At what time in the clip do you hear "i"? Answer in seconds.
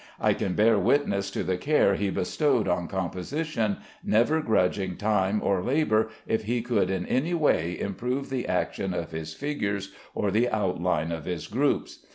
0.19-0.33